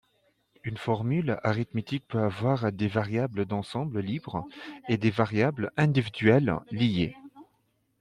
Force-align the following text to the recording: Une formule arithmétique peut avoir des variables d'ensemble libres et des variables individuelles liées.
Une 0.63 0.77
formule 0.77 1.39
arithmétique 1.43 2.07
peut 2.07 2.21
avoir 2.23 2.71
des 2.71 2.87
variables 2.87 3.45
d'ensemble 3.45 3.99
libres 3.99 4.47
et 4.89 4.97
des 4.97 5.11
variables 5.11 5.71
individuelles 5.77 6.57
liées. 6.71 7.15